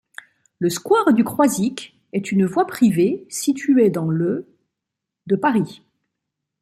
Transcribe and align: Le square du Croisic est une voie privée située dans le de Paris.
Le 0.57 0.71
square 0.71 1.13
du 1.13 1.23
Croisic 1.23 2.01
est 2.11 2.31
une 2.31 2.47
voie 2.47 2.65
privée 2.65 3.27
située 3.29 3.91
dans 3.91 4.07
le 4.09 4.47
de 5.27 5.35
Paris. 5.35 5.83